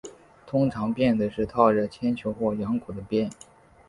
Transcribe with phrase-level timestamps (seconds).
[0.47, 3.29] 通常鞭子是套着铅球或羊骨的鞭。